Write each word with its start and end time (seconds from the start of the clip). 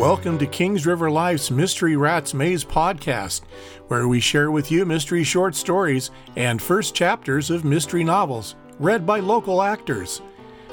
Welcome 0.00 0.38
to 0.38 0.46
Kings 0.46 0.86
River 0.86 1.10
Life's 1.10 1.50
Mystery 1.50 1.94
Rats 1.94 2.32
Maze 2.32 2.64
podcast, 2.64 3.42
where 3.88 4.08
we 4.08 4.18
share 4.18 4.50
with 4.50 4.70
you 4.70 4.86
mystery 4.86 5.22
short 5.22 5.54
stories 5.54 6.10
and 6.36 6.62
first 6.62 6.94
chapters 6.94 7.50
of 7.50 7.66
mystery 7.66 8.02
novels 8.02 8.54
read 8.78 9.04
by 9.04 9.20
local 9.20 9.60
actors. 9.60 10.22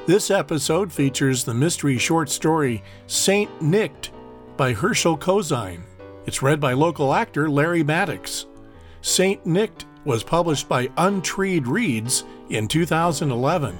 This 0.06 0.32
episode 0.32 0.94
features 0.94 1.44
the 1.44 1.54
mystery 1.54 1.98
short 1.98 2.30
story 2.30 2.82
Saint 3.08 3.62
Nicked 3.62 4.12
by 4.56 4.72
Herschel 4.72 5.18
Cozine. 5.18 5.82
It's 6.26 6.42
read 6.42 6.62
by 6.62 6.72
local 6.72 7.14
actor 7.14 7.50
Larry 7.50 7.84
Maddox. 7.84 8.46
Saint 9.02 9.46
Nicked 9.46 9.88
was 10.06 10.24
published 10.24 10.70
by 10.70 10.90
Untreed 10.96 11.68
Reads 11.68 12.24
in 12.50 12.66
2011. 12.70 13.78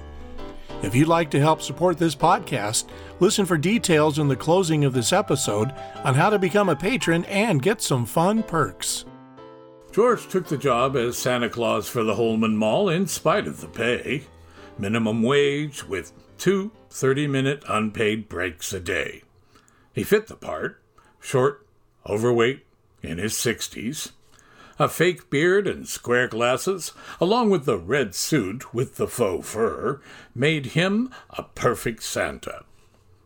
If 0.84 0.94
you'd 0.94 1.08
like 1.08 1.32
to 1.32 1.40
help 1.40 1.62
support 1.62 1.98
this 1.98 2.16
podcast, 2.16 2.86
listen 3.20 3.48
for 3.48 3.58
details 3.58 4.20
in 4.20 4.28
the 4.28 4.36
closing 4.36 4.86
of 4.86 4.94
this 4.94 5.12
episode 5.12 5.74
on 6.04 6.14
how 6.14 6.30
to 6.30 6.38
become 6.38 6.70
a 6.70 6.76
patron 6.76 7.26
and 7.26 7.62
get 7.62 7.82
some 7.82 8.06
fun 8.06 8.44
perks. 8.44 9.06
George 9.92 10.28
took 10.28 10.48
the 10.48 10.58
job 10.58 10.96
as 10.96 11.18
Santa 11.18 11.50
Claus 11.50 11.90
for 11.90 12.04
the 12.04 12.14
Holman 12.14 12.56
Mall 12.56 12.90
in 12.90 13.08
spite 13.08 13.48
of 13.48 13.60
the 13.60 13.68
pay. 13.68 14.26
Minimum 14.78 15.24
wage 15.24 15.84
with 15.84 16.14
two 16.38 16.72
30 16.92 17.26
minute 17.26 17.64
unpaid 17.68 18.30
breaks 18.30 18.72
a 18.72 18.80
day. 18.80 19.24
He 19.94 20.04
fit 20.04 20.28
the 20.28 20.36
part 20.36 20.80
short, 21.20 21.66
overweight, 22.08 22.66
in 23.02 23.18
his 23.18 23.34
60s 23.34 24.12
a 24.80 24.88
fake 24.88 25.30
beard 25.30 25.68
and 25.68 25.88
square 25.88 26.28
glasses, 26.28 26.92
along 27.20 27.50
with 27.50 27.66
the 27.66 27.78
red 27.78 28.14
suit 28.14 28.74
with 28.74 28.96
the 28.96 29.08
faux 29.08 29.48
fur, 29.50 30.02
made 30.36 30.68
him 30.68 31.10
a 31.32 31.44
perfect 31.44 32.04
Santa. 32.04 32.64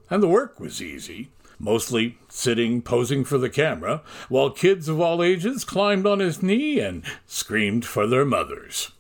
And 0.10 0.22
the 0.22 0.28
work 0.28 0.60
was 0.60 0.82
easy, 0.82 1.30
mostly 1.60 2.18
sitting 2.30 2.82
posing 2.82 3.24
for 3.24 3.38
the 3.38 3.50
camera, 3.50 4.02
while 4.30 4.50
kids 4.50 4.88
of 4.88 5.00
all 5.00 5.22
ages 5.22 5.64
climbed 5.64 6.06
on 6.06 6.20
his 6.20 6.42
knee 6.42 6.80
and 6.80 7.04
screamed 7.28 7.86
for 7.86 8.08
their 8.08 8.26
mothers. 8.26 8.92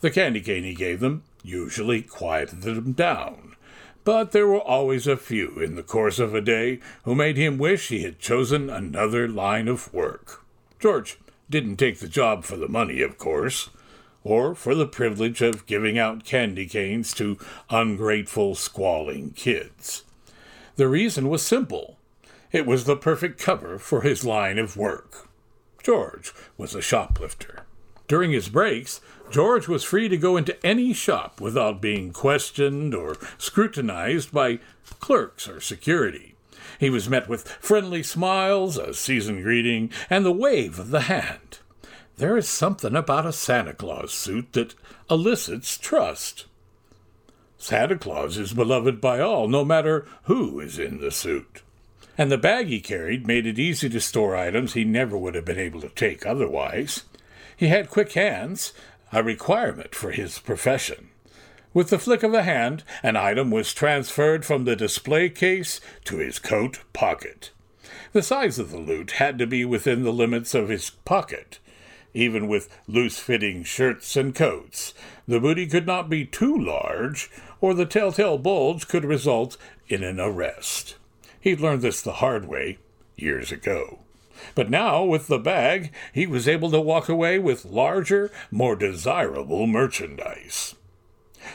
The 0.00 0.10
candy 0.10 0.40
cane 0.40 0.64
he 0.64 0.74
gave 0.74 1.00
them 1.00 1.22
usually 1.42 2.02
quieted 2.02 2.62
them 2.62 2.92
down, 2.92 3.54
but 4.02 4.32
there 4.32 4.46
were 4.46 4.60
always 4.60 5.06
a 5.06 5.16
few 5.16 5.58
in 5.60 5.76
the 5.76 5.82
course 5.82 6.18
of 6.18 6.34
a 6.34 6.40
day 6.40 6.80
who 7.04 7.14
made 7.14 7.36
him 7.36 7.58
wish 7.58 7.88
he 7.88 8.02
had 8.02 8.18
chosen 8.18 8.68
another 8.68 9.28
line 9.28 9.68
of 9.68 9.92
work. 9.92 10.44
George 10.78 11.18
didn't 11.50 11.76
take 11.76 11.98
the 11.98 12.08
job 12.08 12.44
for 12.44 12.56
the 12.56 12.68
money, 12.68 13.00
of 13.02 13.18
course, 13.18 13.70
or 14.22 14.54
for 14.54 14.74
the 14.74 14.86
privilege 14.86 15.42
of 15.42 15.66
giving 15.66 15.98
out 15.98 16.24
candy 16.24 16.66
canes 16.66 17.12
to 17.14 17.38
ungrateful, 17.70 18.54
squalling 18.54 19.30
kids. 19.32 20.04
The 20.76 20.88
reason 20.88 21.28
was 21.28 21.42
simple 21.42 21.98
it 22.50 22.66
was 22.66 22.84
the 22.84 22.96
perfect 22.96 23.40
cover 23.40 23.78
for 23.78 24.02
his 24.02 24.24
line 24.24 24.58
of 24.58 24.76
work. 24.76 25.28
George 25.82 26.32
was 26.56 26.74
a 26.74 26.80
shoplifter. 26.80 27.64
During 28.06 28.30
his 28.30 28.48
breaks, 28.48 29.00
George 29.30 29.66
was 29.66 29.82
free 29.82 30.08
to 30.08 30.16
go 30.16 30.36
into 30.36 30.64
any 30.64 30.92
shop 30.92 31.40
without 31.40 31.80
being 31.80 32.12
questioned 32.12 32.94
or 32.94 33.16
scrutinized 33.38 34.30
by 34.30 34.60
clerks 35.00 35.48
or 35.48 35.60
security. 35.60 36.33
He 36.78 36.90
was 36.90 37.08
met 37.08 37.28
with 37.28 37.48
friendly 37.60 38.02
smiles, 38.02 38.76
a 38.78 38.94
seasoned 38.94 39.42
greeting, 39.42 39.90
and 40.08 40.24
the 40.24 40.32
wave 40.32 40.78
of 40.78 40.90
the 40.90 41.02
hand. 41.02 41.58
There 42.16 42.36
is 42.36 42.48
something 42.48 42.94
about 42.94 43.26
a 43.26 43.32
Santa 43.32 43.74
Claus 43.74 44.12
suit 44.12 44.52
that 44.52 44.74
elicits 45.10 45.78
trust. 45.78 46.46
Santa 47.58 47.96
Claus 47.96 48.36
is 48.36 48.52
beloved 48.52 49.00
by 49.00 49.20
all, 49.20 49.48
no 49.48 49.64
matter 49.64 50.06
who 50.24 50.60
is 50.60 50.78
in 50.78 51.00
the 51.00 51.10
suit. 51.10 51.62
And 52.16 52.30
the 52.30 52.38
bag 52.38 52.68
he 52.68 52.80
carried 52.80 53.26
made 53.26 53.46
it 53.46 53.58
easy 53.58 53.88
to 53.88 54.00
store 54.00 54.36
items 54.36 54.74
he 54.74 54.84
never 54.84 55.18
would 55.18 55.34
have 55.34 55.44
been 55.44 55.58
able 55.58 55.80
to 55.80 55.88
take 55.88 56.24
otherwise. 56.24 57.04
He 57.56 57.68
had 57.68 57.90
quick 57.90 58.12
hands, 58.12 58.72
a 59.12 59.22
requirement 59.22 59.94
for 59.94 60.12
his 60.12 60.38
profession. 60.38 61.08
With 61.74 61.90
the 61.90 61.98
flick 61.98 62.22
of 62.22 62.32
a 62.32 62.44
hand, 62.44 62.84
an 63.02 63.16
item 63.16 63.50
was 63.50 63.74
transferred 63.74 64.44
from 64.44 64.64
the 64.64 64.76
display 64.76 65.28
case 65.28 65.80
to 66.04 66.18
his 66.18 66.38
coat 66.38 66.78
pocket. 66.92 67.50
The 68.12 68.22
size 68.22 68.60
of 68.60 68.70
the 68.70 68.78
loot 68.78 69.12
had 69.12 69.40
to 69.40 69.46
be 69.46 69.64
within 69.64 70.04
the 70.04 70.12
limits 70.12 70.54
of 70.54 70.68
his 70.68 70.90
pocket. 70.90 71.58
Even 72.14 72.46
with 72.46 72.68
loose 72.86 73.18
fitting 73.18 73.64
shirts 73.64 74.14
and 74.14 74.36
coats, 74.36 74.94
the 75.26 75.40
booty 75.40 75.66
could 75.66 75.84
not 75.84 76.08
be 76.08 76.24
too 76.24 76.56
large, 76.56 77.28
or 77.60 77.74
the 77.74 77.86
telltale 77.86 78.38
bulge 78.38 78.86
could 78.86 79.04
result 79.04 79.56
in 79.88 80.04
an 80.04 80.20
arrest. 80.20 80.94
He'd 81.40 81.58
learned 81.58 81.82
this 81.82 82.00
the 82.00 82.12
hard 82.12 82.46
way 82.46 82.78
years 83.16 83.50
ago. 83.50 83.98
But 84.54 84.70
now, 84.70 85.02
with 85.02 85.26
the 85.26 85.40
bag, 85.40 85.92
he 86.12 86.24
was 86.24 86.46
able 86.46 86.70
to 86.70 86.80
walk 86.80 87.08
away 87.08 87.40
with 87.40 87.64
larger, 87.64 88.30
more 88.52 88.76
desirable 88.76 89.66
merchandise. 89.66 90.76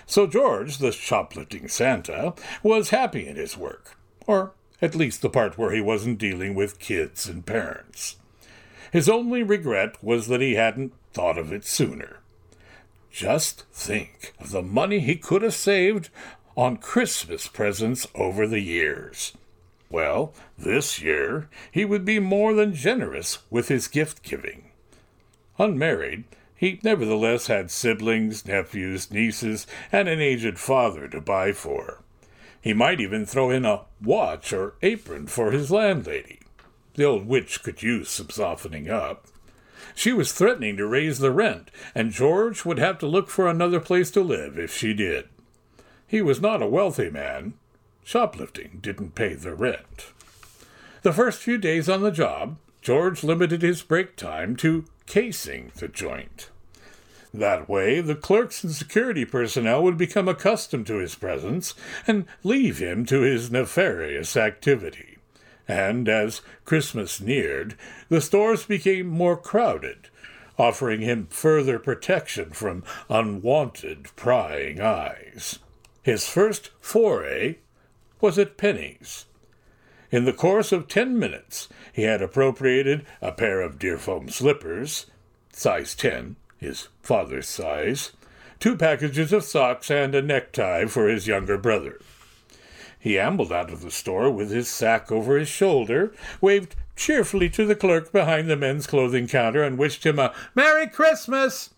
So 0.05 0.27
George, 0.27 0.77
the 0.77 0.91
shoplifting 0.91 1.67
Santa, 1.67 2.33
was 2.63 2.89
happy 2.89 3.27
in 3.27 3.35
his 3.35 3.57
work, 3.57 3.97
or 4.27 4.53
at 4.81 4.95
least 4.95 5.21
the 5.21 5.29
part 5.29 5.57
where 5.57 5.71
he 5.71 5.81
wasn't 5.81 6.19
dealing 6.19 6.55
with 6.55 6.79
kids 6.79 7.27
and 7.27 7.45
parents. 7.45 8.17
His 8.91 9.09
only 9.09 9.43
regret 9.43 10.03
was 10.03 10.27
that 10.27 10.41
he 10.41 10.55
hadn't 10.55 10.93
thought 11.13 11.37
of 11.37 11.51
it 11.51 11.65
sooner. 11.65 12.19
Just 13.11 13.65
think 13.71 14.33
of 14.39 14.51
the 14.51 14.61
money 14.61 14.99
he 14.99 15.15
could 15.15 15.41
have 15.41 15.53
saved 15.53 16.09
on 16.55 16.77
Christmas 16.77 17.47
presents 17.47 18.07
over 18.15 18.47
the 18.47 18.59
years. 18.59 19.33
Well, 19.89 20.33
this 20.57 21.01
year 21.01 21.49
he 21.71 21.85
would 21.85 22.05
be 22.05 22.19
more 22.19 22.53
than 22.53 22.73
generous 22.73 23.39
with 23.49 23.69
his 23.69 23.87
gift 23.87 24.21
giving. 24.21 24.71
Unmarried, 25.57 26.25
he 26.59 26.77
nevertheless 26.83 27.47
had 27.47 27.71
siblings, 27.71 28.45
nephews, 28.45 29.09
nieces, 29.09 29.65
and 29.93 30.09
an 30.09 30.19
aged 30.19 30.59
father 30.59 31.07
to 31.07 31.21
buy 31.21 31.53
for. 31.53 32.01
He 32.59 32.73
might 32.73 32.99
even 32.99 33.25
throw 33.25 33.49
in 33.49 33.63
a 33.63 33.85
watch 34.03 34.51
or 34.51 34.73
apron 34.81 35.27
for 35.27 35.51
his 35.51 35.71
landlady. 35.71 36.41
The 36.95 37.05
old 37.05 37.25
witch 37.25 37.63
could 37.63 37.81
use 37.81 38.09
some 38.09 38.29
softening 38.29 38.89
up. 38.89 39.27
She 39.95 40.11
was 40.11 40.33
threatening 40.33 40.75
to 40.75 40.85
raise 40.85 41.19
the 41.19 41.31
rent, 41.31 41.71
and 41.95 42.11
George 42.11 42.65
would 42.65 42.77
have 42.77 42.97
to 42.99 43.07
look 43.07 43.29
for 43.29 43.47
another 43.47 43.79
place 43.79 44.11
to 44.11 44.21
live 44.21 44.59
if 44.59 44.75
she 44.75 44.93
did. 44.93 45.29
He 46.05 46.21
was 46.21 46.41
not 46.41 46.61
a 46.61 46.67
wealthy 46.67 47.09
man. 47.09 47.53
Shoplifting 48.03 48.79
didn't 48.81 49.15
pay 49.15 49.33
the 49.33 49.55
rent. 49.55 50.11
The 51.03 51.13
first 51.13 51.39
few 51.39 51.57
days 51.57 51.87
on 51.87 52.01
the 52.01 52.11
job, 52.11 52.57
George 52.81 53.23
limited 53.23 53.61
his 53.61 53.81
break 53.81 54.15
time 54.15 54.55
to 54.57 54.85
casing 55.05 55.71
the 55.75 55.87
joint. 55.87 56.49
That 57.33 57.69
way, 57.69 58.01
the 58.01 58.15
clerks 58.15 58.63
and 58.63 58.73
security 58.73 59.23
personnel 59.25 59.83
would 59.83 59.97
become 59.97 60.27
accustomed 60.27 60.87
to 60.87 60.97
his 60.97 61.15
presence 61.15 61.75
and 62.07 62.25
leave 62.43 62.79
him 62.79 63.05
to 63.05 63.21
his 63.21 63.51
nefarious 63.51 64.35
activity. 64.35 65.17
And 65.67 66.09
as 66.09 66.41
Christmas 66.65 67.21
neared, 67.21 67.75
the 68.09 68.21
stores 68.21 68.65
became 68.65 69.07
more 69.07 69.37
crowded, 69.37 70.09
offering 70.57 71.01
him 71.01 71.27
further 71.29 71.77
protection 71.77 72.49
from 72.51 72.83
unwanted 73.09 74.07
prying 74.15 74.81
eyes. 74.81 75.59
His 76.01 76.27
first 76.27 76.71
foray 76.79 77.57
was 78.19 78.39
at 78.39 78.57
Penney's. 78.57 79.25
In 80.11 80.25
the 80.25 80.33
course 80.33 80.71
of 80.71 80.87
ten 80.87 81.19
minutes, 81.19 81.69
he 81.93 82.01
had 82.01 82.21
appropriated 82.21 83.05
a 83.21 83.31
pair 83.31 83.61
of 83.61 83.77
Dearfoam 83.77 84.31
slippers, 84.31 85.05
size 85.53 85.93
10, 85.93 86.35
his 86.57 86.87
father's 87.03 87.47
size, 87.47 88.13
two 88.59 88.75
packages 88.75 89.31
of 89.31 89.43
socks, 89.43 89.91
and 89.91 90.15
a 90.15 90.21
necktie 90.21 90.85
for 90.85 91.07
his 91.07 91.27
younger 91.27 91.59
brother. 91.59 91.99
He 92.99 93.19
ambled 93.19 93.51
out 93.51 93.71
of 93.71 93.81
the 93.81 93.91
store 93.91 94.31
with 94.31 94.49
his 94.49 94.67
sack 94.67 95.11
over 95.11 95.37
his 95.37 95.47
shoulder, 95.47 96.11
waved 96.41 96.75
cheerfully 96.95 97.49
to 97.51 97.65
the 97.65 97.75
clerk 97.75 98.11
behind 98.11 98.49
the 98.49 98.57
men's 98.57 98.87
clothing 98.87 99.27
counter, 99.27 99.63
and 99.63 99.77
wished 99.77 100.07
him 100.07 100.17
a 100.17 100.33
Merry 100.55 100.87
Christmas. 100.87 101.69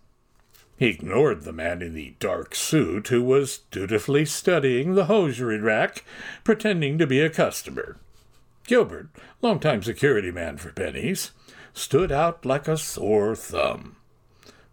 He 0.78 0.88
ignored 0.88 1.44
the 1.44 1.52
man 1.52 1.82
in 1.82 1.94
the 1.94 2.16
dark 2.20 2.56
suit 2.56 3.10
who 3.10 3.22
was 3.22 3.60
dutifully 3.72 4.26
studying 4.26 4.96
the 4.96 5.06
hosiery 5.06 5.60
rack, 5.60 6.06
pretending 6.46 6.98
to 6.98 7.06
be 7.06 7.20
a 7.20 7.30
customer. 7.30 7.98
Gilbert, 8.66 9.10
long-time 9.42 9.84
security 9.84 10.32
man 10.32 10.58
for 10.58 10.72
Penney's, 10.72 11.32
stood 11.74 12.12
out 12.12 12.46
like 12.46 12.68
a 12.68 12.78
sore 12.78 13.36
thumb. 13.36 13.96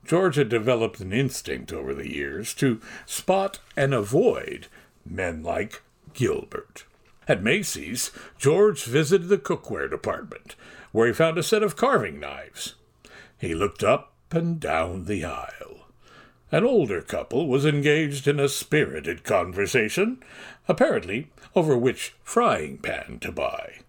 George 0.05 0.37
had 0.37 0.49
developed 0.49 1.01
an 1.01 1.13
instinct 1.13 1.73
over 1.73 1.93
the 1.95 2.11
years 2.11 2.55
to 2.55 2.81
spot 3.05 3.59
and 3.77 3.93
avoid 3.93 4.69
men 5.05 5.43
like 5.43 5.83
Gilbert. 6.15 6.85
At 7.27 7.43
Macy's, 7.43 8.11
George 8.39 8.85
visited 8.85 9.29
the 9.29 9.37
cookware 9.37 9.91
department, 9.91 10.57
where 10.93 11.07
he 11.07 11.13
found 11.13 11.37
a 11.37 11.43
set 11.43 11.63
of 11.63 11.77
carving 11.77 12.19
knives. 12.19 12.75
He 13.39 13.55
looked 13.55 13.85
up 13.85 14.15
and 14.31 14.59
down 14.59 15.05
the 15.05 15.25
aisle. 15.25 15.88
An 16.51 16.65
older 16.65 17.03
couple 17.03 17.47
was 17.47 17.67
engaged 17.67 18.27
in 18.27 18.41
a 18.41 18.49
spirited 18.49 19.23
conversation, 19.23 20.23
apparently 20.67 21.31
over 21.55 21.77
which 21.77 22.15
frying 22.25 22.79
pan 22.79 23.19
to 23.21 23.31
buy. 23.31 23.81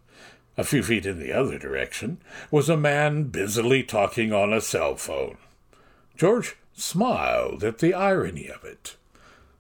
A 0.58 0.66
few 0.66 0.84
feet 0.84 1.06
in 1.06 1.20
the 1.20 1.32
other 1.32 1.58
direction 1.58 2.18
was 2.52 2.68
a 2.68 2.76
man 2.76 3.26
busily 3.26 3.82
talking 3.82 4.34
on 4.34 4.52
a 4.52 4.60
cell 4.60 4.98
phone. 4.98 5.38
George 6.18 6.58
smiled 6.74 7.64
at 7.64 7.78
the 7.78 7.94
irony 7.94 8.50
of 8.50 8.66
it. 8.66 8.98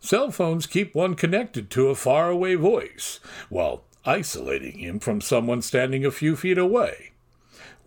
Cell 0.01 0.29
phones 0.29 0.65
keep 0.65 0.93
one 0.93 1.15
connected 1.15 1.69
to 1.69 1.87
a 1.87 1.95
faraway 1.95 2.55
voice, 2.55 3.21
while 3.47 3.83
isolating 4.05 4.79
him 4.79 4.99
from 4.99 5.21
someone 5.21 5.61
standing 5.61 6.05
a 6.05 6.11
few 6.11 6.35
feet 6.35 6.57
away. 6.57 7.11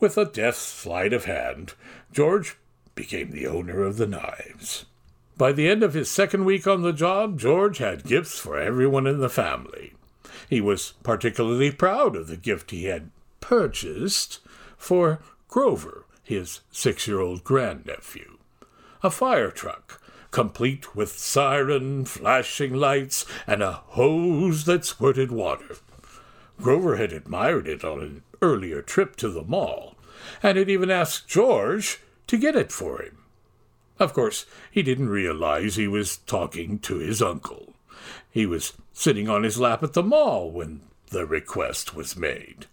With 0.01 0.17
a 0.17 0.25
deft 0.25 0.59
sleight 0.59 1.13
of 1.13 1.27
hand, 1.27 1.75
George 2.13 2.57
became 2.95 3.31
the 3.31 3.47
owner 3.47 3.83
of 3.83 3.99
the 3.99 4.07
knives. 4.07 4.87
By 5.37 5.53
the 5.53 5.69
end 5.69 5.83
of 5.83 5.95
his 5.95 6.11
second 6.11 6.45
week 6.45 6.67
on 6.67 6.83
the 6.83 6.93
job, 6.93 7.39
George 7.39 7.79
had 7.79 8.05
gifts 8.05 8.39
for 8.39 8.59
everyone 8.59 9.07
in 9.07 9.19
the 9.19 9.31
family. 9.31 9.95
He 10.49 10.61
was 10.61 10.93
particularly 11.03 11.71
proud 11.71 12.15
of 12.17 12.27
the 12.27 12.37
gift 12.37 12.71
he 12.71 12.85
had 12.85 13.11
purchased 13.41 14.41
for 14.77 15.21
Grover, 15.49 16.05
his 16.23 16.61
six 16.71 17.09
year 17.09 17.21
old 17.21 17.45
grandnephew. 17.45 18.37
A 19.03 19.11
fire 19.11 19.51
truck, 19.51 20.01
complete 20.31 20.95
with 20.95 21.19
siren, 21.19 22.05
flashing 22.05 22.75
lights, 22.75 23.25
and 23.47 23.63
a 23.63 23.73
hose 23.73 24.65
that 24.67 24.85
squirted 24.85 25.31
water. 25.31 25.77
Grover 26.61 26.97
had 26.97 27.13
admired 27.13 27.67
it 27.67 27.85
on 27.85 28.01
an 28.01 28.23
earlier 28.41 28.83
trip 28.83 29.17
to 29.17 29.29
the 29.29 29.45
mall, 29.45 29.97
and 30.43 30.59
had 30.59 30.69
even 30.69 30.91
asked 30.91 31.27
George 31.27 32.01
to 32.27 32.37
get 32.37 32.55
it 32.55 32.71
for 32.71 33.03
him. 33.03 33.22
Of 34.03 34.15
course, 34.15 34.47
he 34.69 34.83
didn't 34.83 35.11
realize 35.11 35.77
he 35.77 35.87
was 35.87 36.17
talking 36.17 36.81
to 36.81 36.97
his 36.97 37.23
uncle. 37.23 37.75
He 38.29 38.47
was 38.47 38.73
sitting 38.93 39.29
on 39.29 39.45
his 39.45 39.61
lap 39.61 39.81
at 39.85 39.93
the 39.93 40.03
mall 40.03 40.51
when 40.51 40.81
the 41.11 41.25
request 41.25 41.95
was 41.95 42.17
made. 42.17 42.67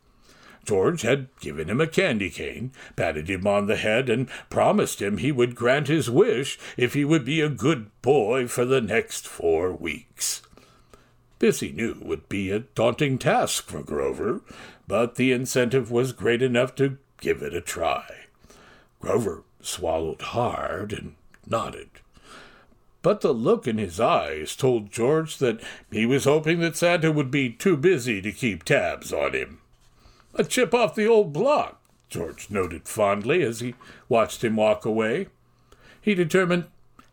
George 0.66 1.04
had 1.04 1.28
given 1.40 1.70
him 1.70 1.80
a 1.80 1.86
candy 1.86 2.31
cane, 2.31 2.72
patted 2.96 3.30
him 3.30 3.46
on 3.46 3.68
the 3.68 3.76
head, 3.76 4.10
and 4.10 4.28
promised 4.50 5.04
him 5.04 5.20
he 5.20 5.31
would 5.31 5.54
grant 5.54 5.88
his 5.88 6.10
wish 6.10 6.58
if 6.78 6.96
he 6.96 7.06
would 7.06 7.26
be 7.26 7.42
a 7.42 7.48
good 7.50 7.92
boy 8.02 8.48
for 8.48 8.66
the 8.66 8.81
next 8.81 9.28
four 9.28 9.72
weeks. 9.72 10.42
This 11.38 11.60
he 11.60 11.72
knew 11.72 11.96
would 12.02 12.28
be 12.28 12.50
a 12.50 12.62
daunting 12.74 13.20
task 13.20 13.68
for 13.68 13.84
Grover, 13.84 14.42
but 14.88 15.14
the 15.14 15.31
incentive 15.31 15.92
was 15.92 16.12
great 16.12 16.42
enough 16.42 16.74
to 16.78 16.98
give 17.22 17.44
it 17.44 17.54
a 17.54 17.62
try. 17.62 18.26
Grover 19.00 19.44
swallowed 19.62 20.22
hard 20.22 20.92
and 20.92 21.14
nodded. 21.50 21.90
But 23.01 23.22
the 23.22 23.34
look 23.34 23.68
in 23.68 23.78
his 23.78 24.00
eyes 24.00 24.56
told 24.56 24.92
George 24.92 25.38
that 25.38 25.62
he 25.92 26.06
was 26.06 26.25
hoping 26.25 26.60
that 26.60 26.75
Santa 26.75 27.12
would 27.12 27.31
be 27.31 27.50
too 27.50 27.78
busy 27.78 28.22
to 28.22 28.31
keep 28.31 28.63
tabs 28.63 29.13
on 29.13 29.34
him. 29.34 29.60
A 30.36 30.44
chip 30.44 30.74
off 30.74 30.96
the 30.96 31.07
old 31.07 31.31
block, 31.31 31.81
George 32.10 32.50
noted 32.50 32.88
fondly 32.88 33.42
as 33.42 33.62
he 33.62 33.75
watched 34.10 34.44
him 34.44 34.56
walk 34.56 34.86
away. 34.86 35.28
He 36.01 36.13
determined 36.13 36.66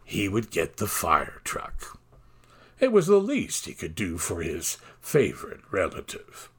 he 0.04 0.28
would 0.28 0.50
get 0.50 0.76
the 0.76 0.86
fire 0.86 1.40
truck. 1.44 1.98
It 2.78 2.92
was 2.92 3.06
the 3.06 3.20
least 3.20 3.66
he 3.66 3.74
could 3.74 3.94
do 3.94 4.18
for 4.18 4.42
his 4.42 4.78
favorite 5.00 5.60
relative. 5.70 6.50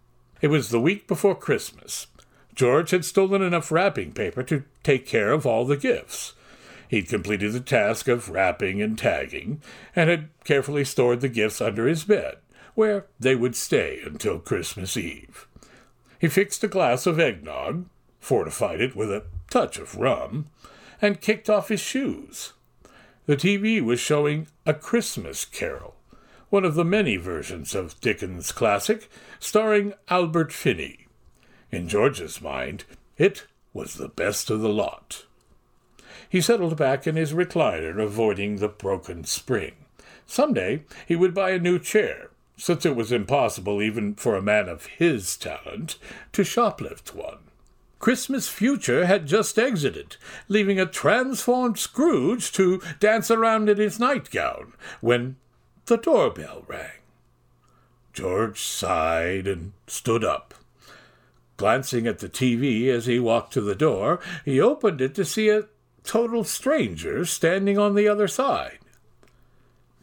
It 0.41 0.47
was 0.47 0.69
the 0.69 0.79
week 0.79 1.07
before 1.07 1.35
Christmas. 1.35 2.07
George 2.55 2.91
had 2.91 3.05
stolen 3.05 3.41
enough 3.41 3.71
wrapping 3.71 4.13
paper 4.13 4.41
to 4.43 4.63
take 4.83 5.05
care 5.05 5.31
of 5.31 5.45
all 5.45 5.65
the 5.65 5.77
gifts. 5.77 6.33
He'd 6.89 7.09
completed 7.09 7.53
the 7.53 7.59
task 7.59 8.07
of 8.07 8.29
wrapping 8.29 8.81
and 8.81 8.97
tagging, 8.97 9.61
and 9.95 10.09
had 10.09 10.29
carefully 10.43 10.85
stored 10.85 11.21
the 11.21 11.29
gifts 11.29 11.61
under 11.61 11.87
his 11.87 12.03
bed, 12.05 12.37
where 12.75 13.07
they 13.19 13.35
would 13.35 13.55
stay 13.55 13.99
until 14.05 14.39
Christmas 14.39 14.95
Eve. 14.95 15.47
He 16.19 16.27
fixed 16.27 16.63
a 16.63 16.67
glass 16.67 17.05
of 17.05 17.19
eggnog, 17.19 17.85
fortified 18.19 18.81
it 18.81 18.95
with 18.95 19.11
a 19.11 19.25
touch 19.49 19.77
of 19.77 19.95
rum, 19.95 20.47
and 21.01 21.21
kicked 21.21 21.49
off 21.49 21.69
his 21.69 21.81
shoes. 21.81 22.53
The 23.25 23.37
TV 23.37 23.81
was 23.81 23.99
showing 23.99 24.47
A 24.65 24.73
Christmas 24.73 25.43
Carol, 25.43 25.95
one 26.49 26.63
of 26.63 26.75
the 26.75 26.85
many 26.85 27.17
versions 27.17 27.75
of 27.75 27.99
Dickens' 27.99 28.53
classic, 28.53 29.09
starring 29.39 29.93
Albert 30.07 30.53
Finney. 30.53 31.07
In 31.69 31.89
George's 31.89 32.41
mind, 32.41 32.85
it 33.17 33.45
was 33.73 33.95
the 33.95 34.07
best 34.07 34.49
of 34.49 34.61
the 34.61 34.69
lot. 34.69 35.25
He 36.29 36.41
settled 36.41 36.77
back 36.77 37.07
in 37.07 37.15
his 37.15 37.33
recliner, 37.33 38.01
avoiding 38.01 38.57
the 38.57 38.67
broken 38.67 39.23
spring. 39.23 39.73
Some 40.25 40.53
day 40.53 40.83
he 41.07 41.15
would 41.15 41.33
buy 41.33 41.51
a 41.51 41.59
new 41.59 41.79
chair, 41.79 42.29
since 42.57 42.85
it 42.85 42.95
was 42.95 43.11
impossible 43.11 43.81
even 43.81 44.15
for 44.15 44.35
a 44.35 44.41
man 44.41 44.67
of 44.67 44.87
his 44.87 45.37
talent 45.37 45.97
to 46.33 46.43
shoplift 46.43 47.15
one. 47.15 47.39
Christmas 47.99 48.47
Future 48.47 49.05
had 49.05 49.25
just 49.25 49.57
exited, 49.57 50.17
leaving 50.47 50.79
a 50.79 50.85
transformed 50.85 51.79
Scrooge 51.79 52.51
to 52.51 52.81
dance 52.99 53.31
around 53.31 53.69
in 53.69 53.77
his 53.77 53.99
nightgown, 53.99 54.73
when 55.01 55.37
the 55.85 55.97
doorbell 55.97 56.63
rang. 56.67 56.99
George 58.13 58.61
sighed 58.61 59.47
and 59.47 59.73
stood 59.87 60.23
up. 60.23 60.53
Glancing 61.55 62.05
at 62.05 62.19
the 62.19 62.29
TV 62.29 62.87
as 62.87 63.07
he 63.07 63.19
walked 63.19 63.53
to 63.53 63.61
the 63.61 63.75
door, 63.75 64.19
he 64.45 64.61
opened 64.61 65.01
it 65.01 65.15
to 65.15 65.25
see 65.25 65.49
a 65.49 65.63
total 66.07 66.43
stranger 66.43 67.25
standing 67.25 67.77
on 67.77 67.93
the 67.93 68.07
other 68.07 68.27
side. 68.27 68.79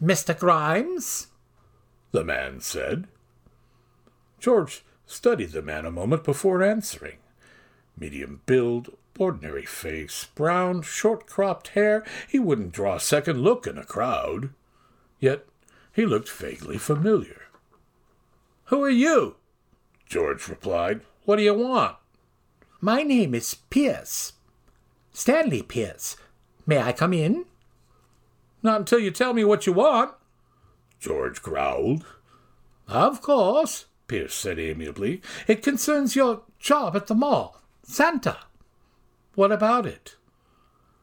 Mr. 0.03 0.39
Grimes? 0.39 1.29
the 2.13 2.23
man 2.25 2.61
said. 2.61 3.09
George 4.39 4.85
studied 5.07 5.51
the 5.51 5.63
man 5.63 5.85
a 5.85 5.91
moment 5.91 6.23
before 6.23 6.63
answering. 6.63 7.17
Medium 7.99 8.41
build, 8.47 8.91
ordinary 9.19 9.65
face, 9.65 10.27
brown, 10.35 10.83
short 10.83 11.27
cropped 11.27 11.69
hair, 11.69 12.05
he 12.29 12.39
wouldn't 12.39 12.73
draw 12.73 12.97
a 12.97 13.01
second 13.01 13.41
look 13.41 13.67
in 13.67 13.79
a 13.79 13.85
crowd. 13.85 14.51
Yet 15.19 15.47
he 15.93 16.07
looked 16.07 16.31
vaguely 16.31 16.79
familiar. 16.79 17.43
Who 18.67 18.83
are 18.83 18.91
you? 18.91 19.37
George 20.07 20.49
replied. 20.49 21.01
What 21.25 21.37
do 21.37 21.43
you 21.43 21.55
want? 21.55 21.97
My 22.81 23.03
name 23.03 23.35
is 23.35 23.55
Pierce. 23.55 24.35
Stanley 25.15 25.63
Pierce. 25.63 26.17
May 26.67 26.83
I 26.83 26.93
come 26.93 27.13
in? 27.13 27.47
Not 28.63 28.81
until 28.81 28.99
you 28.99 29.11
tell 29.11 29.33
me 29.33 29.45
what 29.45 29.67
you 29.67 29.73
want, 29.73 30.13
George 30.99 31.41
growled. 31.41 32.05
Of 32.89 33.23
course, 33.23 33.87
Pierce 34.09 34.35
said 34.35 34.59
amiably. 34.59 35.23
It 35.47 35.63
concerns 35.63 36.17
your 36.17 36.43
job 36.59 36.97
at 36.97 37.07
the 37.07 37.15
mall. 37.15 37.63
Santa. 37.85 38.39
What 39.35 39.53
about 39.53 39.87
it? 39.87 40.17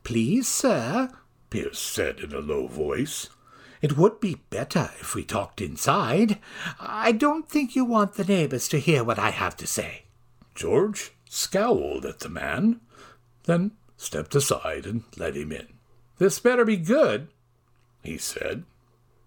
Please, 0.04 0.48
sir, 0.48 1.10
Pierce 1.50 1.80
said 1.80 2.20
in 2.20 2.34
a 2.34 2.40
low 2.40 2.68
voice. 2.68 3.30
It 3.82 3.98
would 3.98 4.20
be 4.20 4.42
better 4.50 4.90
if 5.00 5.16
we 5.16 5.24
talked 5.24 5.62
inside. 5.62 6.38
I 6.80 7.12
don't 7.14 7.48
think 7.48 7.76
you 7.76 7.86
want 7.86 8.14
the 8.14 8.26
neighbors 8.26 8.68
to 8.70 8.80
hear 8.80 9.04
what 9.04 9.20
I 9.20 9.30
have 9.30 9.56
to 9.58 9.68
say. 9.68 10.04
George 10.54 11.14
scowled 11.30 12.06
at 12.06 12.20
the 12.20 12.30
man, 12.30 12.82
then 13.46 13.72
stepped 14.02 14.34
aside 14.34 14.86
and 14.88 15.04
let 15.16 15.36
him 15.36 15.52
in. 15.52 15.68
This 16.18 16.40
better 16.40 16.66
be 16.66 16.78
good, 16.78 17.28
he 18.04 18.18
said. 18.18 18.64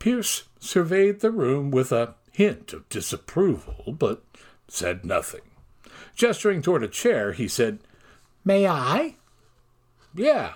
Pierce 0.01 0.45
surveyed 0.59 1.21
the 1.21 1.31
room 1.31 1.71
with 1.71 1.93
a 1.93 2.17
hint 2.33 2.73
of 2.73 2.89
disapproval, 2.89 3.95
but 3.97 4.25
said 4.67 5.05
nothing. 5.05 5.43
Gesturing 6.17 6.61
toward 6.61 6.83
a 6.83 6.89
chair, 6.89 7.33
he 7.33 7.47
said, 7.47 7.79
May 8.45 8.67
I? 8.67 9.15
Yeah, 10.13 10.55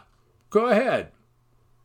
go 0.51 0.67
ahead. 0.67 1.13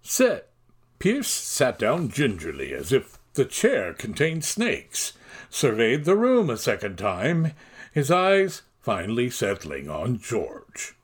Sit. 0.02 0.50
Pierce 0.98 1.28
sat 1.28 1.78
down 1.78 2.10
gingerly, 2.10 2.74
as 2.74 2.92
if 2.92 3.20
the 3.36 3.46
chair 3.46 3.94
contained 3.94 4.44
snakes, 4.44 5.13
surveyed 5.50 6.06
the 6.06 6.16
room 6.16 6.50
a 6.50 6.58
second 6.58 6.98
time, 6.98 7.52
his 7.94 8.10
eyes 8.10 8.63
finally 8.82 9.30
settling 9.30 9.88
on 9.90 10.20
George. 10.20 10.96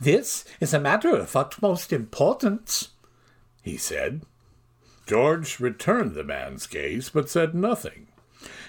This 0.00 0.44
is 0.60 0.72
a 0.72 0.80
matter 0.80 1.10
of 1.10 1.34
utmost 1.34 1.92
importance, 1.92 2.90
he 3.62 3.76
said. 3.76 4.22
George 5.06 5.58
returned 5.58 6.14
the 6.14 6.24
man's 6.24 6.66
gaze, 6.66 7.08
but 7.08 7.30
said 7.30 7.54
nothing. 7.54 8.06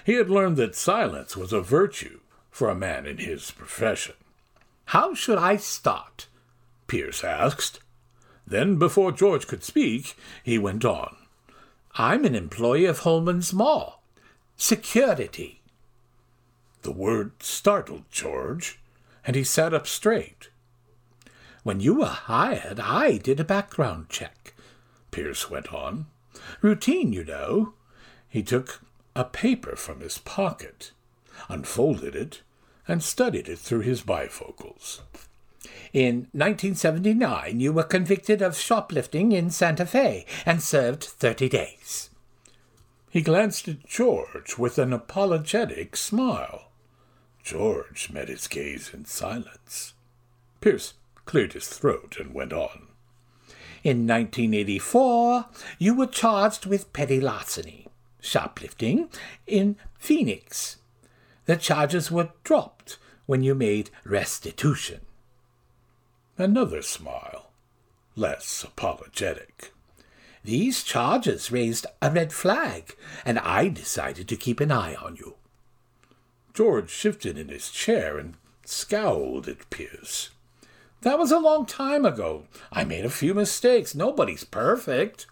He 0.04 0.14
had 0.14 0.28
learned 0.28 0.56
that 0.56 0.74
silence 0.74 1.36
was 1.36 1.52
a 1.52 1.60
virtue 1.60 2.20
for 2.50 2.68
a 2.68 2.74
man 2.74 3.06
in 3.06 3.18
his 3.18 3.50
profession. 3.50 4.14
How 4.86 5.14
should 5.14 5.38
I 5.38 5.56
start? 5.56 6.26
Pierce 6.88 7.22
asked. 7.22 7.80
Then, 8.46 8.76
before 8.76 9.12
George 9.12 9.46
could 9.46 9.62
speak, 9.62 10.16
he 10.42 10.58
went 10.58 10.84
on. 10.84 11.16
I'm 11.94 12.24
an 12.24 12.34
employee 12.34 12.86
of 12.86 13.00
Holman's 13.00 13.52
Mall. 13.52 14.02
Security. 14.56 15.62
The 16.82 16.90
word 16.90 17.42
startled 17.42 18.04
George, 18.10 18.80
and 19.24 19.36
he 19.36 19.44
sat 19.44 19.72
up 19.72 19.86
straight. 19.86 20.49
When 21.62 21.80
you 21.80 21.94
were 21.94 22.06
hired, 22.06 22.80
I 22.80 23.18
did 23.18 23.38
a 23.38 23.44
background 23.44 24.08
check, 24.08 24.54
Pierce 25.10 25.50
went 25.50 25.72
on. 25.72 26.06
Routine, 26.62 27.12
you 27.12 27.24
know. 27.24 27.74
He 28.28 28.42
took 28.42 28.80
a 29.14 29.24
paper 29.24 29.76
from 29.76 30.00
his 30.00 30.18
pocket, 30.18 30.92
unfolded 31.48 32.14
it, 32.14 32.42
and 32.86 33.02
studied 33.02 33.48
it 33.48 33.58
through 33.58 33.80
his 33.80 34.02
bifocals. 34.02 35.00
In 35.92 36.28
1979, 36.32 37.60
you 37.60 37.72
were 37.72 37.82
convicted 37.82 38.40
of 38.40 38.56
shoplifting 38.56 39.32
in 39.32 39.50
Santa 39.50 39.84
Fe 39.84 40.24
and 40.46 40.62
served 40.62 41.04
30 41.04 41.48
days. 41.48 42.10
He 43.10 43.22
glanced 43.22 43.66
at 43.68 43.86
George 43.86 44.56
with 44.56 44.78
an 44.78 44.92
apologetic 44.92 45.96
smile. 45.96 46.70
George 47.42 48.10
met 48.12 48.28
his 48.28 48.46
gaze 48.46 48.92
in 48.94 49.04
silence. 49.04 49.94
Pierce 50.60 50.94
cleared 51.30 51.52
his 51.52 51.68
throat 51.68 52.16
and 52.18 52.34
went 52.34 52.52
on. 52.52 52.88
In 53.84 54.04
1984, 54.04 55.46
you 55.78 55.94
were 55.94 56.08
charged 56.08 56.66
with 56.66 56.92
petty 56.92 57.20
larceny, 57.20 57.86
shoplifting, 58.20 59.08
in 59.46 59.76
Phoenix. 59.96 60.78
The 61.44 61.54
charges 61.54 62.10
were 62.10 62.30
dropped 62.42 62.98
when 63.26 63.44
you 63.44 63.54
made 63.54 63.90
restitution. 64.04 65.02
Another 66.36 66.82
smile, 66.82 67.52
less 68.16 68.64
apologetic. 68.64 69.72
These 70.42 70.82
charges 70.82 71.52
raised 71.52 71.86
a 72.02 72.10
red 72.10 72.32
flag, 72.32 72.96
and 73.24 73.38
I 73.38 73.68
decided 73.68 74.26
to 74.26 74.36
keep 74.36 74.58
an 74.58 74.72
eye 74.72 74.96
on 74.96 75.14
you. 75.14 75.36
George 76.54 76.90
shifted 76.90 77.38
in 77.38 77.50
his 77.50 77.70
chair 77.70 78.18
and 78.18 78.34
scowled 78.64 79.46
at 79.46 79.70
Pierce. 79.70 80.30
That 81.02 81.18
was 81.18 81.32
a 81.32 81.38
long 81.38 81.64
time 81.66 82.04
ago. 82.04 82.44
I 82.72 82.84
made 82.84 83.04
a 83.04 83.10
few 83.10 83.32
mistakes. 83.34 83.94
Nobody's 83.94 84.44
perfect. 84.44 85.26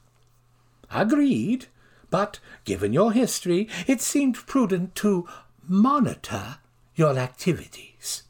Agreed. 0.90 1.66
But 2.10 2.40
given 2.64 2.92
your 2.92 3.12
history, 3.12 3.68
it 3.86 4.00
seemed 4.00 4.46
prudent 4.46 4.94
to 4.96 5.28
monitor 5.66 6.56
your 6.94 7.18
activities. 7.18 8.22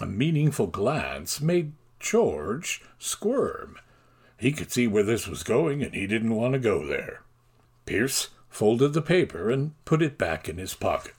A 0.00 0.06
meaningful 0.06 0.66
glance 0.66 1.40
made 1.40 1.72
George 2.00 2.82
squirm. 2.98 3.78
He 4.36 4.50
could 4.50 4.72
see 4.72 4.88
where 4.88 5.04
this 5.04 5.28
was 5.28 5.44
going, 5.44 5.82
and 5.82 5.94
he 5.94 6.08
didn't 6.08 6.34
want 6.34 6.54
to 6.54 6.58
go 6.58 6.84
there. 6.84 7.22
Pierce 7.86 8.30
folded 8.48 8.92
the 8.92 9.02
paper 9.02 9.50
and 9.50 9.72
put 9.84 10.02
it 10.02 10.18
back 10.18 10.48
in 10.48 10.58
his 10.58 10.74
pocket. 10.74 11.14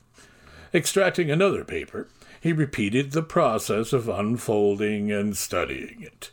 Extracting 0.73 1.31
another 1.31 1.63
paper, 1.63 2.09
he 2.43 2.51
repeated 2.51 3.13
the 3.13 3.23
process 3.23 3.93
of 3.93 4.09
unfolding 4.09 5.09
and 5.09 5.37
studying 5.37 6.01
it. 6.01 6.29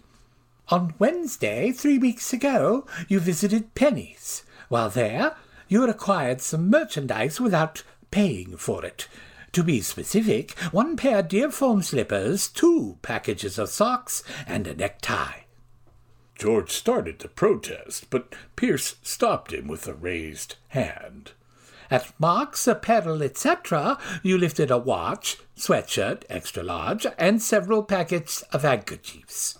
On 0.66 0.92
Wednesday, 0.98 1.70
three 1.70 1.98
weeks 1.98 2.32
ago, 2.32 2.84
you 3.06 3.20
visited 3.20 3.76
Penney's. 3.76 4.42
While 4.68 4.90
there, 4.90 5.36
you 5.68 5.88
acquired 5.88 6.40
some 6.40 6.68
merchandise 6.68 7.40
without 7.40 7.84
paying 8.10 8.56
for 8.56 8.84
it. 8.84 9.06
To 9.52 9.62
be 9.62 9.80
specific, 9.82 10.58
one 10.72 10.96
pair 10.96 11.20
of 11.20 11.28
Dearfoam 11.28 11.84
slippers, 11.84 12.48
two 12.48 12.98
packages 13.02 13.56
of 13.56 13.68
socks, 13.68 14.24
and 14.48 14.66
a 14.66 14.74
necktie. 14.74 15.42
George 16.34 16.72
started 16.72 17.20
to 17.20 17.28
protest, 17.28 18.10
but 18.10 18.34
Pierce 18.56 18.96
stopped 19.04 19.52
him 19.52 19.68
with 19.68 19.86
a 19.86 19.94
raised 19.94 20.56
hand. 20.70 21.34
At 21.90 22.12
Mark's 22.20 22.68
Apparel, 22.68 23.22
etc., 23.22 23.98
you 24.22 24.38
lifted 24.38 24.70
a 24.70 24.78
watch, 24.78 25.38
sweatshirt, 25.56 26.22
extra 26.30 26.62
large, 26.62 27.06
and 27.18 27.42
several 27.42 27.82
packets 27.82 28.42
of 28.52 28.62
handkerchiefs. 28.62 29.58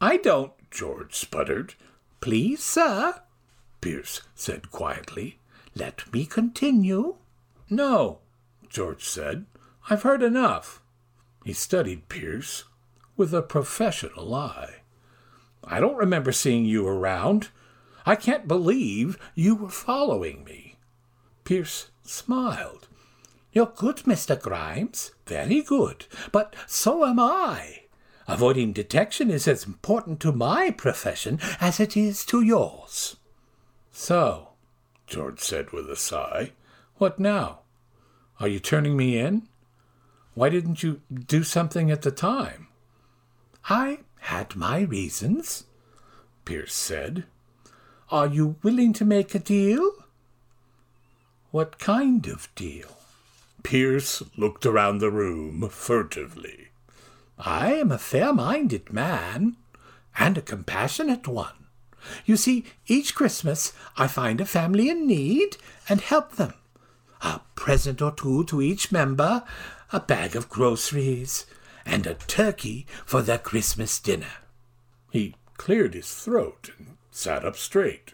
I 0.00 0.18
don't, 0.18 0.52
George 0.70 1.14
sputtered. 1.14 1.74
Please, 2.20 2.62
sir, 2.62 3.22
Pierce 3.80 4.22
said 4.34 4.70
quietly. 4.70 5.38
Let 5.74 6.12
me 6.12 6.26
continue. 6.26 7.16
No, 7.70 8.18
George 8.68 9.04
said. 9.04 9.46
I've 9.88 10.02
heard 10.02 10.22
enough. 10.22 10.82
He 11.44 11.52
studied 11.54 12.08
Pierce 12.08 12.64
with 13.16 13.32
a 13.32 13.40
professional 13.40 14.34
eye. 14.34 14.82
I 15.64 15.80
don't 15.80 15.96
remember 15.96 16.32
seeing 16.32 16.64
you 16.64 16.86
around. 16.86 17.48
I 18.04 18.16
can't 18.16 18.46
believe 18.46 19.18
you 19.34 19.54
were 19.54 19.70
following 19.70 20.44
me. 20.44 20.67
Pierce 21.48 21.88
smiled. 22.02 22.88
You're 23.52 23.72
good, 23.74 24.00
Mr. 24.04 24.38
Grimes. 24.38 25.12
Very 25.26 25.62
good. 25.62 26.04
But 26.30 26.54
so 26.66 27.06
am 27.06 27.18
I. 27.18 27.84
Avoiding 28.26 28.74
detection 28.74 29.30
is 29.30 29.48
as 29.48 29.64
important 29.64 30.20
to 30.20 30.30
my 30.30 30.70
profession 30.70 31.40
as 31.58 31.80
it 31.80 31.96
is 31.96 32.26
to 32.26 32.42
yours. 32.42 33.16
So, 33.90 34.50
George 35.06 35.40
said 35.40 35.70
with 35.70 35.88
a 35.88 35.96
sigh, 35.96 36.52
what 36.96 37.18
now? 37.18 37.60
Are 38.40 38.48
you 38.48 38.60
turning 38.60 38.94
me 38.94 39.18
in? 39.18 39.48
Why 40.34 40.50
didn't 40.50 40.82
you 40.82 41.00
do 41.10 41.44
something 41.44 41.90
at 41.90 42.02
the 42.02 42.10
time? 42.10 42.68
I 43.70 44.00
had 44.20 44.54
my 44.54 44.80
reasons, 44.80 45.64
Pierce 46.44 46.74
said. 46.74 47.24
Are 48.10 48.26
you 48.26 48.56
willing 48.62 48.92
to 48.92 49.06
make 49.06 49.34
a 49.34 49.38
deal? 49.38 49.92
What 51.50 51.78
kind 51.78 52.26
of 52.26 52.54
deal? 52.54 52.98
Pierce 53.62 54.22
looked 54.36 54.66
around 54.66 54.98
the 54.98 55.10
room 55.10 55.66
furtively. 55.70 56.68
I 57.38 57.72
am 57.72 57.90
a 57.90 57.98
fair 57.98 58.34
minded 58.34 58.92
man, 58.92 59.56
and 60.18 60.36
a 60.36 60.42
compassionate 60.42 61.26
one. 61.26 61.66
You 62.26 62.36
see, 62.36 62.66
each 62.86 63.14
Christmas 63.14 63.72
I 63.96 64.08
find 64.08 64.42
a 64.42 64.46
family 64.46 64.90
in 64.90 65.06
need 65.06 65.56
and 65.88 66.02
help 66.02 66.32
them. 66.32 66.52
A 67.22 67.40
present 67.54 68.02
or 68.02 68.12
two 68.12 68.44
to 68.44 68.60
each 68.60 68.92
member, 68.92 69.42
a 69.90 70.00
bag 70.00 70.36
of 70.36 70.50
groceries, 70.50 71.46
and 71.86 72.06
a 72.06 72.14
turkey 72.14 72.86
for 73.06 73.22
their 73.22 73.38
Christmas 73.38 73.98
dinner. 73.98 74.44
He 75.10 75.34
cleared 75.56 75.94
his 75.94 76.14
throat 76.14 76.72
and 76.76 76.98
sat 77.10 77.44
up 77.44 77.56
straight. 77.56 78.12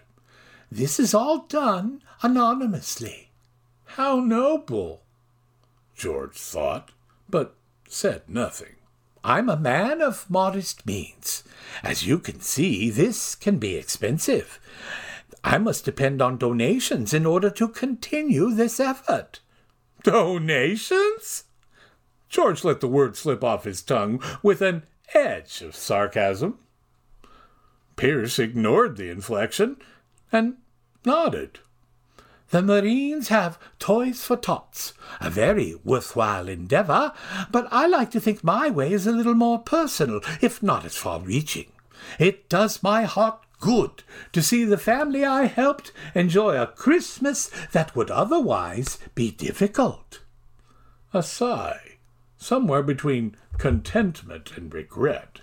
This 0.71 0.99
is 0.99 1.15
all 1.15 1.47
done 1.47 2.03
anonymously. 2.23 3.31
How 3.85 4.21
noble, 4.21 5.03
George 5.95 6.37
thought, 6.37 6.91
but 7.29 7.55
said 7.89 8.23
nothing. 8.29 8.77
I'm 9.23 9.49
a 9.49 9.57
man 9.57 10.03
of 10.03 10.29
modest 10.29 10.85
means. 10.85 11.45
As 11.83 12.07
you 12.07 12.19
can 12.19 12.41
see, 12.41 12.91
this 12.91 13.35
can 13.35 13.59
be 13.59 13.77
expensive. 13.77 14.61
I 15.43 15.59
must 15.59 15.85
depend 15.85 16.21
on 16.21 16.39
donations 16.39 17.15
in 17.15 17.25
order 17.25 17.51
to 17.51 17.69
continue 17.69 18.51
this 18.51 18.81
effort. 18.81 19.41
Donations? 20.03 21.45
George 22.29 22.65
let 22.65 22.81
the 22.81 22.89
word 22.89 23.17
slip 23.17 23.45
off 23.45 23.65
his 23.65 23.81
tongue 23.81 24.23
with 24.43 24.61
an 24.61 24.83
edge 25.15 25.63
of 25.63 25.77
sarcasm. 25.77 26.59
Pierce 27.97 28.39
ignored 28.39 28.97
the 28.97 29.09
inflection 29.09 29.77
and 30.35 30.57
nodded. 31.05 31.61
The 32.51 32.61
Marines 32.63 33.29
have 33.29 33.59
Toys 33.79 34.23
for 34.23 34.37
Tots, 34.37 34.93
a 35.21 35.31
very 35.31 35.75
worthwhile 35.83 36.49
endeavor, 36.49 37.13
but 37.51 37.67
I 37.71 37.87
like 37.87 38.11
to 38.13 38.21
think 38.21 38.45
my 38.45 38.69
way 38.69 38.93
is 38.93 39.07
a 39.07 39.13
little 39.13 39.35
more 39.35 39.59
personal, 39.59 40.21
if 40.41 40.63
not 40.63 40.85
as 40.85 40.97
far 40.97 41.21
reaching. 41.21 41.73
It 42.19 42.49
does 42.49 42.83
my 42.83 43.05
heart 43.05 43.41
good 43.61 44.03
to 44.33 44.43
see 44.43 44.65
the 44.65 44.77
family 44.77 45.25
I 45.25 45.47
helped 45.47 45.91
enjoy 46.15 46.61
a 46.61 46.67
Christmas 46.67 47.51
that 47.73 47.97
would 47.97 48.11
otherwise 48.11 48.99
be 49.15 49.31
difficult. 49.31 50.21
A 51.13 51.23
sigh, 51.23 51.97
somewhere 52.37 52.83
between 52.83 53.37
contentment 53.57 54.57
and 54.57 54.73
regret, 54.75 55.41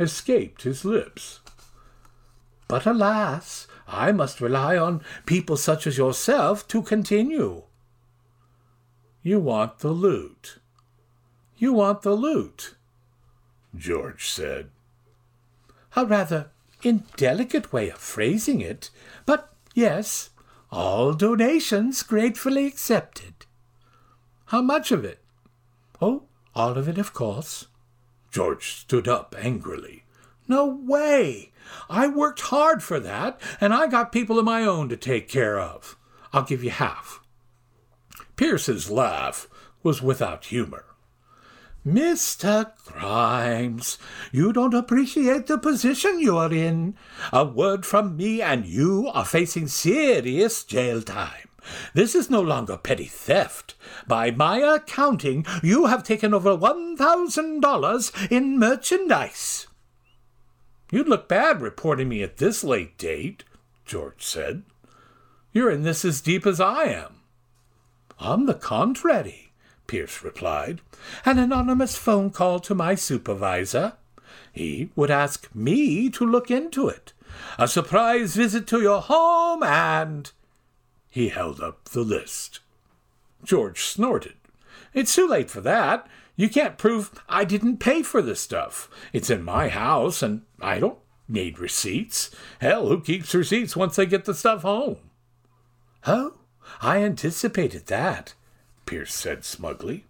escaped 0.00 0.62
his 0.62 0.84
lips. 0.84 1.40
But 2.66 2.86
alas, 2.86 3.66
I 3.90 4.12
must 4.12 4.40
rely 4.40 4.76
on 4.76 5.02
people 5.26 5.56
such 5.56 5.86
as 5.86 5.98
yourself 5.98 6.66
to 6.68 6.80
continue. 6.80 7.64
You 9.22 9.40
want 9.40 9.80
the 9.80 9.90
loot. 9.90 10.58
You 11.56 11.72
want 11.72 12.02
the 12.02 12.14
loot, 12.14 12.76
George 13.76 14.30
said. 14.30 14.70
A 15.96 16.06
rather 16.06 16.50
indelicate 16.82 17.72
way 17.72 17.90
of 17.90 17.98
phrasing 17.98 18.60
it, 18.60 18.90
but 19.26 19.52
yes, 19.74 20.30
all 20.70 21.12
donations 21.12 22.02
gratefully 22.02 22.66
accepted. 22.66 23.46
How 24.46 24.62
much 24.62 24.90
of 24.92 25.04
it? 25.04 25.18
Oh, 26.00 26.22
all 26.54 26.78
of 26.78 26.88
it, 26.88 26.96
of 26.96 27.12
course. 27.12 27.66
George 28.30 28.72
stood 28.80 29.08
up 29.08 29.34
angrily. 29.36 30.04
No 30.50 30.66
way! 30.66 31.52
I 31.88 32.08
worked 32.08 32.40
hard 32.40 32.82
for 32.82 32.98
that, 32.98 33.40
and 33.60 33.72
I 33.72 33.86
got 33.86 34.10
people 34.10 34.36
of 34.36 34.44
my 34.44 34.64
own 34.64 34.88
to 34.88 34.96
take 34.96 35.28
care 35.28 35.60
of. 35.60 35.96
I'll 36.32 36.42
give 36.42 36.64
you 36.64 36.70
half. 36.70 37.20
Pierce's 38.34 38.90
laugh 38.90 39.46
was 39.84 40.02
without 40.02 40.46
humor. 40.46 40.86
Mr. 41.86 42.72
Grimes, 42.84 43.96
you 44.32 44.52
don't 44.52 44.74
appreciate 44.74 45.46
the 45.46 45.56
position 45.56 46.18
you 46.18 46.36
are 46.36 46.52
in. 46.52 46.96
A 47.32 47.44
word 47.44 47.86
from 47.86 48.16
me 48.16 48.42
and 48.42 48.66
you 48.66 49.08
are 49.14 49.24
facing 49.24 49.68
serious 49.68 50.64
jail 50.64 51.00
time. 51.00 51.48
This 51.94 52.16
is 52.16 52.28
no 52.28 52.40
longer 52.40 52.76
petty 52.76 53.04
theft. 53.04 53.76
By 54.08 54.32
my 54.32 54.58
accounting, 54.58 55.46
you 55.62 55.86
have 55.86 56.02
taken 56.02 56.34
over 56.34 56.56
$1,000 56.56 58.32
in 58.32 58.58
merchandise. 58.58 59.68
You'd 60.90 61.08
look 61.08 61.28
bad 61.28 61.60
reporting 61.60 62.08
me 62.08 62.22
at 62.22 62.38
this 62.38 62.64
late 62.64 62.98
date, 62.98 63.44
George 63.84 64.22
said. 64.22 64.62
You're 65.52 65.70
in 65.70 65.82
this 65.82 66.04
as 66.04 66.20
deep 66.20 66.46
as 66.46 66.60
I 66.60 66.84
am. 66.84 67.16
On 68.18 68.46
the 68.46 68.54
contrary, 68.54 69.52
Pierce 69.86 70.22
replied. 70.22 70.80
An 71.24 71.38
anonymous 71.38 71.96
phone 71.96 72.30
call 72.30 72.60
to 72.60 72.74
my 72.74 72.94
supervisor. 72.94 73.94
He 74.52 74.90
would 74.94 75.10
ask 75.10 75.52
me 75.54 76.10
to 76.10 76.26
look 76.26 76.50
into 76.50 76.88
it. 76.88 77.12
A 77.58 77.66
surprise 77.66 78.36
visit 78.36 78.66
to 78.68 78.80
your 78.80 79.00
home 79.00 79.62
and. 79.62 80.30
He 81.08 81.28
held 81.28 81.60
up 81.60 81.84
the 81.86 82.02
list. 82.02 82.60
George 83.42 83.82
snorted. 83.82 84.34
It's 84.92 85.14
too 85.14 85.26
late 85.26 85.50
for 85.50 85.60
that. 85.62 86.06
You 86.36 86.48
can't 86.48 86.78
prove 86.78 87.10
I 87.28 87.44
didn't 87.44 87.78
pay 87.78 88.02
for 88.02 88.22
the 88.22 88.36
stuff. 88.36 88.88
It's 89.12 89.30
in 89.30 89.42
my 89.42 89.68
house, 89.68 90.22
and 90.22 90.42
I 90.60 90.78
don't 90.78 90.98
need 91.28 91.58
receipts. 91.58 92.30
Hell, 92.60 92.88
who 92.88 93.00
keeps 93.00 93.34
receipts 93.34 93.76
once 93.76 93.96
they 93.96 94.06
get 94.06 94.24
the 94.24 94.34
stuff 94.34 94.62
home? 94.62 94.98
Oh, 96.06 96.34
I 96.80 96.98
anticipated 96.98 97.86
that, 97.86 98.34
Pierce 98.86 99.14
said 99.14 99.44
smugly. 99.44 100.06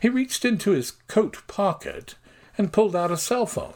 He 0.00 0.08
reached 0.08 0.44
into 0.44 0.70
his 0.70 0.92
coat 1.08 1.46
pocket 1.46 2.14
and 2.56 2.72
pulled 2.72 2.96
out 2.96 3.10
a 3.10 3.16
cell 3.16 3.46
phone. 3.46 3.74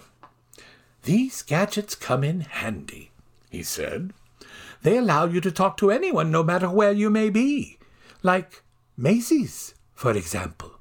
These 1.03 1.43
gadgets 1.43 1.95
come 1.95 2.25
in 2.25 2.41
handy, 2.41 3.11
he 3.51 3.63
said. 3.63 4.13
They 4.83 4.99
allow 4.99 5.27
you 5.27 5.41
to 5.41 5.51
talk 5.51 5.77
to 5.79 5.91
anyone 5.91 6.31
no 6.31 6.43
matter 6.43 6.71
where 6.71 6.93
you 6.93 7.11
may 7.11 7.31
be, 7.31 7.79
like 8.23 8.63
Macy's, 8.97 9.75
for 9.95 10.13
example. 10.13 10.73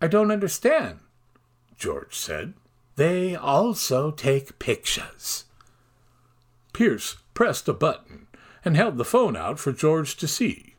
I 0.00 0.08
don't 0.08 0.30
understand, 0.30 1.00
George 1.76 2.16
said. 2.16 2.54
They 3.00 3.34
also 3.34 4.10
take 4.10 4.58
pictures. 4.58 5.46
Pierce 6.74 7.16
pressed 7.32 7.66
a 7.66 7.72
button 7.72 8.26
and 8.62 8.76
held 8.76 8.98
the 8.98 9.06
phone 9.06 9.38
out 9.38 9.58
for 9.58 9.72
George 9.72 10.18
to 10.18 10.28
see. 10.28 10.74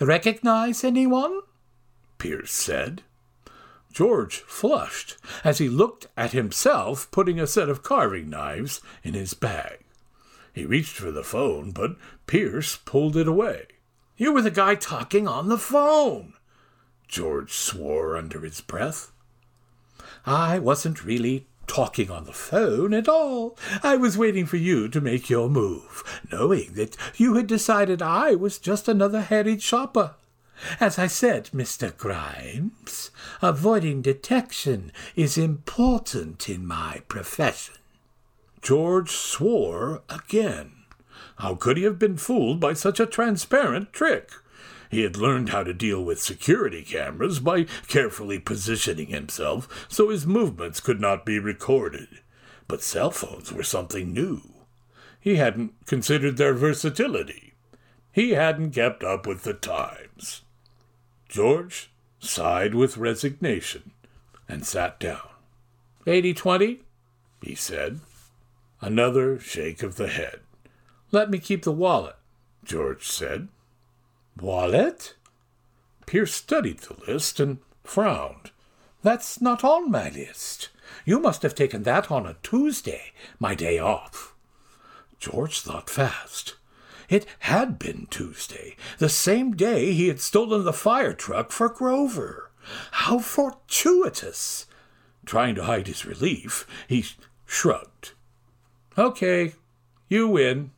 Recognize 0.00 0.82
anyone? 0.82 1.42
Pierce 2.18 2.50
said. 2.50 3.02
George 3.92 4.38
flushed 4.48 5.16
as 5.44 5.58
he 5.58 5.68
looked 5.68 6.08
at 6.16 6.32
himself 6.32 7.08
putting 7.12 7.38
a 7.38 7.46
set 7.46 7.68
of 7.68 7.84
carving 7.84 8.28
knives 8.28 8.80
in 9.04 9.14
his 9.14 9.32
bag. 9.32 9.78
He 10.52 10.66
reached 10.66 10.96
for 10.96 11.12
the 11.12 11.22
phone, 11.22 11.70
but 11.70 11.94
Pierce 12.26 12.78
pulled 12.84 13.16
it 13.16 13.28
away. 13.28 13.66
You 14.16 14.32
were 14.32 14.42
the 14.42 14.50
guy 14.50 14.74
talking 14.74 15.28
on 15.28 15.48
the 15.48 15.56
phone, 15.56 16.32
George 17.06 17.52
swore 17.52 18.16
under 18.16 18.40
his 18.40 18.60
breath. 18.60 19.12
I 20.26 20.58
wasn't 20.58 21.04
really 21.04 21.46
talking 21.70 22.10
on 22.10 22.24
the 22.24 22.32
phone 22.32 22.92
at 22.92 23.08
all. 23.08 23.56
I 23.80 23.96
was 23.96 24.18
waiting 24.18 24.44
for 24.44 24.56
you 24.56 24.88
to 24.88 25.00
make 25.00 25.30
your 25.30 25.48
move, 25.48 26.02
knowing 26.32 26.72
that 26.72 26.96
you 27.14 27.34
had 27.34 27.46
decided 27.46 28.02
I 28.02 28.34
was 28.34 28.58
just 28.58 28.88
another 28.88 29.20
harried 29.20 29.62
shopper. 29.62 30.16
As 30.80 30.98
I 30.98 31.06
said, 31.06 31.48
Mr. 31.54 31.96
Grimes, 31.96 33.12
avoiding 33.40 34.02
detection 34.02 34.90
is 35.14 35.38
important 35.38 36.48
in 36.48 36.66
my 36.66 37.02
profession. 37.06 37.76
George 38.60 39.12
swore 39.12 40.02
again. 40.08 40.72
How 41.38 41.54
could 41.54 41.76
he 41.76 41.84
have 41.84 42.00
been 42.00 42.16
fooled 42.16 42.58
by 42.58 42.72
such 42.72 42.98
a 42.98 43.06
transparent 43.06 43.92
trick? 43.92 44.32
He 44.90 45.02
had 45.02 45.16
learned 45.16 45.50
how 45.50 45.62
to 45.62 45.72
deal 45.72 46.04
with 46.04 46.20
security 46.20 46.82
cameras 46.82 47.38
by 47.38 47.66
carefully 47.86 48.40
positioning 48.40 49.06
himself 49.06 49.86
so 49.88 50.08
his 50.08 50.26
movements 50.26 50.80
could 50.80 51.00
not 51.00 51.24
be 51.24 51.38
recorded. 51.38 52.08
But 52.66 52.82
cell 52.82 53.12
phones 53.12 53.52
were 53.52 53.62
something 53.62 54.12
new. 54.12 54.42
He 55.20 55.36
hadn't 55.36 55.86
considered 55.86 56.36
their 56.36 56.54
versatility. 56.54 57.54
He 58.10 58.30
hadn't 58.30 58.72
kept 58.72 59.04
up 59.04 59.28
with 59.28 59.44
the 59.44 59.54
times. 59.54 60.42
George 61.28 61.92
sighed 62.18 62.74
with 62.74 62.96
resignation 62.96 63.92
and 64.48 64.66
sat 64.66 64.98
down. 64.98 65.28
Eighty 66.04 66.34
twenty, 66.34 66.80
he 67.40 67.54
said. 67.54 68.00
Another 68.80 69.38
shake 69.38 69.84
of 69.84 69.94
the 69.94 70.08
head. 70.08 70.40
Let 71.12 71.30
me 71.30 71.38
keep 71.38 71.62
the 71.62 71.70
wallet, 71.70 72.16
George 72.64 73.06
said. 73.06 73.48
Wallet? 74.38 75.14
Pierce 76.06 76.34
studied 76.34 76.80
the 76.80 76.96
list 77.10 77.40
and 77.40 77.58
frowned. 77.84 78.50
That's 79.02 79.40
not 79.40 79.64
on 79.64 79.90
my 79.90 80.10
list. 80.10 80.68
You 81.04 81.18
must 81.20 81.42
have 81.42 81.54
taken 81.54 81.84
that 81.84 82.10
on 82.10 82.26
a 82.26 82.36
Tuesday, 82.42 83.12
my 83.38 83.54
day 83.54 83.78
off. 83.78 84.34
George 85.18 85.60
thought 85.60 85.88
fast. 85.88 86.56
It 87.08 87.26
had 87.40 87.78
been 87.78 88.06
Tuesday, 88.10 88.76
the 88.98 89.08
same 89.08 89.56
day 89.56 89.92
he 89.92 90.08
had 90.08 90.20
stolen 90.20 90.64
the 90.64 90.72
fire 90.72 91.12
truck 91.12 91.50
for 91.50 91.68
Grover. 91.68 92.50
How 92.92 93.18
fortuitous! 93.18 94.66
Trying 95.24 95.54
to 95.56 95.64
hide 95.64 95.86
his 95.86 96.06
relief, 96.06 96.66
he 96.88 97.04
shrugged. 97.46 98.12
Okay, 98.96 99.54
you 100.08 100.28
win. 100.28 100.70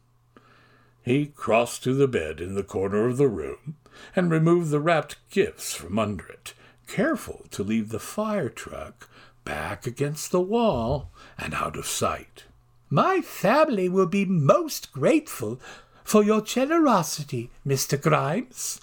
He 1.03 1.27
crossed 1.27 1.83
to 1.85 1.95
the 1.95 2.09
bed 2.09 2.41
in 2.41 2.55
the 2.55 2.63
corner 2.63 3.07
of 3.09 3.17
the 3.17 3.29
room 3.29 3.77
and 4.15 4.31
removed 4.31 4.71
the 4.71 4.81
wrapped 4.81 5.17
gifts 5.31 5.75
from 5.75 5.99
under 5.99 6.27
it, 6.27 6.55
careful 6.87 7.47
to 7.51 7.63
leave 7.63 7.89
the 7.89 7.99
fire 7.99 8.49
truck 8.49 9.09
back 9.45 9.87
against 9.87 10.31
the 10.31 10.41
wall 10.41 11.11
and 11.37 11.55
out 11.55 11.77
of 11.77 11.87
sight. 11.87 12.45
My 12.89 13.21
family 13.21 13.89
will 13.89 14.07
be 14.07 14.25
most 14.25 14.93
grateful 14.93 15.61
for 16.05 16.23
your 16.23 16.41
generosity, 16.41 17.51
Mr. 17.67 18.01
Grimes. 18.01 18.81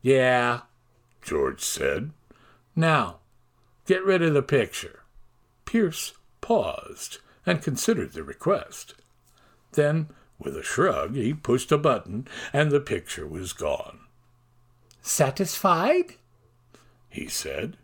Yeah, 0.00 0.62
George 1.20 1.60
said. 1.60 2.10
Now, 2.74 3.18
get 3.86 4.04
rid 4.04 4.22
of 4.22 4.34
the 4.34 4.42
picture. 4.42 5.00
Pierce 5.64 6.14
paused 6.40 7.18
and 7.46 7.62
considered 7.62 8.12
the 8.12 8.24
request. 8.24 8.94
Then 9.72 10.08
with 10.42 10.56
a 10.56 10.62
shrug, 10.62 11.14
he 11.14 11.32
pushed 11.32 11.72
a 11.72 11.78
button, 11.78 12.26
and 12.52 12.70
the 12.70 12.80
picture 12.80 13.26
was 13.26 13.52
gone. 13.52 14.00
Satisfied? 15.00 16.14
he 17.08 17.28
said. 17.28 17.76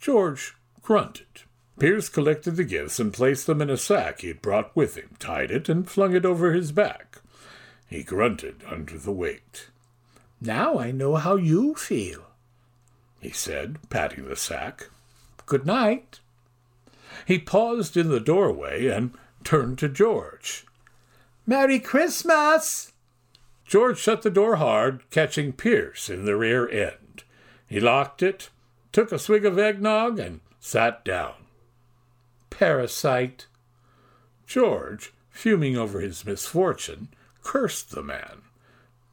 George 0.00 0.54
grunted. 0.82 1.42
Pierce 1.78 2.08
collected 2.08 2.56
the 2.56 2.64
gifts 2.64 2.98
and 2.98 3.12
placed 3.12 3.46
them 3.46 3.62
in 3.62 3.70
a 3.70 3.76
sack 3.76 4.20
he 4.20 4.28
had 4.28 4.42
brought 4.42 4.74
with 4.74 4.96
him, 4.96 5.16
tied 5.18 5.50
it, 5.50 5.68
and 5.68 5.88
flung 5.88 6.14
it 6.14 6.24
over 6.24 6.52
his 6.52 6.72
back. 6.72 7.18
He 7.86 8.02
grunted 8.02 8.62
under 8.68 8.98
the 8.98 9.12
weight. 9.12 9.68
Now 10.40 10.78
I 10.78 10.90
know 10.90 11.16
how 11.16 11.36
you 11.36 11.74
feel, 11.74 12.22
he 13.20 13.30
said, 13.30 13.78
patting 13.90 14.28
the 14.28 14.36
sack. 14.36 14.88
Good 15.46 15.66
night. 15.66 16.20
He 17.26 17.38
paused 17.38 17.96
in 17.96 18.08
the 18.08 18.20
doorway 18.20 18.86
and 18.86 19.12
turned 19.44 19.78
to 19.78 19.88
George. 19.88 20.66
Merry 21.48 21.78
Christmas! 21.78 22.92
George 23.64 23.98
shut 23.98 24.20
the 24.20 24.28
door 24.28 24.56
hard, 24.56 25.00
catching 25.08 25.54
Pierce 25.54 26.10
in 26.10 26.26
the 26.26 26.36
rear 26.36 26.68
end. 26.68 27.24
He 27.66 27.80
locked 27.80 28.22
it, 28.22 28.50
took 28.92 29.10
a 29.12 29.18
swig 29.18 29.46
of 29.46 29.58
eggnog, 29.58 30.18
and 30.18 30.40
sat 30.60 31.06
down. 31.06 31.32
Parasite. 32.50 33.46
George, 34.46 35.14
fuming 35.30 35.74
over 35.74 36.00
his 36.00 36.26
misfortune, 36.26 37.08
cursed 37.42 37.92
the 37.92 38.02
man. 38.02 38.42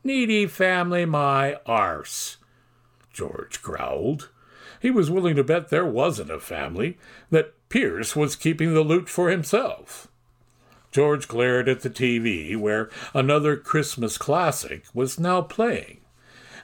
Needy 0.03 0.45
family, 0.45 1.05
my 1.05 1.55
arse. 1.65 2.35
George 3.13 3.61
growled. 3.61 4.29
He 4.81 4.91
was 4.91 5.09
willing 5.09 5.37
to 5.37 5.43
bet 5.45 5.69
there 5.69 5.85
wasn't 5.85 6.31
a 6.31 6.41
family, 6.41 6.97
that 7.29 7.53
Pierce 7.69 8.13
was 8.13 8.35
keeping 8.35 8.73
the 8.73 8.81
loot 8.81 9.07
for 9.07 9.29
himself. 9.29 10.09
George 10.95 11.27
glared 11.27 11.67
at 11.67 11.81
the 11.81 11.89
TV, 11.89 12.55
where 12.55 12.89
another 13.13 13.57
Christmas 13.57 14.17
classic 14.17 14.85
was 14.93 15.19
now 15.19 15.41
playing. 15.41 15.99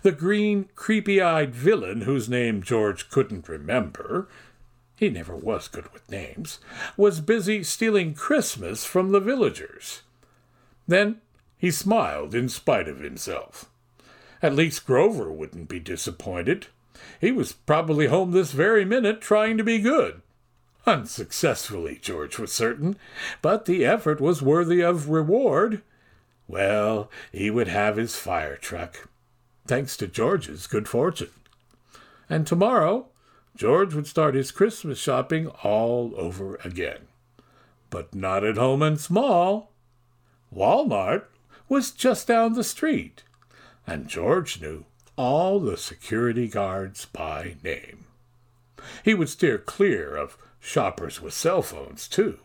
The 0.04 0.14
green, 0.14 0.70
creepy 0.74 1.22
eyed 1.22 1.54
villain, 1.54 2.04
whose 2.04 2.30
name 2.30 2.64
George 2.64 3.10
couldn't 3.10 3.50
remember, 3.50 4.30
he 4.96 5.10
never 5.10 5.36
was 5.36 5.68
good 5.68 5.92
with 5.92 6.10
names, 6.10 6.60
was 6.96 7.20
busy 7.20 7.62
stealing 7.62 8.14
Christmas 8.14 8.86
from 8.86 9.12
the 9.12 9.20
villagers. 9.20 10.04
Then 10.88 11.20
he 11.58 11.70
smiled 11.70 12.34
in 12.34 12.48
spite 12.48 12.88
of 12.88 13.02
himself. 13.02 13.66
At 14.42 14.56
least 14.56 14.88
Grover 14.88 15.30
wouldn't 15.30 15.68
be 15.68 15.82
disappointed. 15.82 16.68
He 17.20 17.34
was 17.34 17.52
probably 17.52 18.08
home 18.08 18.32
this 18.32 18.54
very 18.54 18.86
minute 18.86 19.20
trying 19.20 19.58
to 19.58 19.64
be 19.66 19.80
good. 19.80 20.22
Unsuccessfully, 20.86 22.00
George 22.02 22.40
was 22.40 22.52
certain, 22.52 22.98
but 23.42 23.66
the 23.66 23.86
effort 23.86 24.20
was 24.20 24.42
worthy 24.42 24.82
of 24.82 25.10
reward. 25.10 25.82
Well, 26.48 27.10
he 27.32 27.50
would 27.52 27.68
have 27.68 27.98
his 27.98 28.16
fire 28.16 28.58
truck. 28.58 29.08
thanks 29.68 29.96
to 29.98 30.08
George's 30.08 30.68
good 30.68 30.88
fortune. 30.88 31.30
And 32.30 32.46
tomorrow, 32.46 33.08
George 33.56 33.94
would 33.94 34.08
start 34.08 34.36
his 34.36 34.52
Christmas 34.52 34.98
shopping 34.98 35.48
all 35.64 36.14
over 36.18 36.56
again. 36.64 37.08
But 37.90 38.16
not 38.16 38.44
at 38.44 38.58
Holman's 38.58 39.10
Mall. 39.10 39.72
Walmart 40.54 41.26
was 41.70 41.92
just 41.92 42.28
down 42.28 42.54
the 42.54 42.64
street, 42.64 43.24
and 43.86 44.08
George 44.08 44.62
knew 44.62 44.86
all 45.16 45.60
the 45.60 45.78
security 45.78 46.48
guards 46.48 47.06
by 47.06 47.56
name. 47.64 48.06
He 49.04 49.14
would 49.14 49.30
steer 49.30 49.58
clear 49.58 50.16
of 50.16 50.38
shoppers 50.62 51.22
with 51.22 51.34
cell 51.34 51.62
phones, 51.62 52.08
too. 52.08 52.40